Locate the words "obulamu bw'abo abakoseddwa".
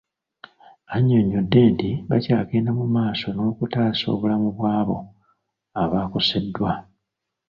4.13-6.71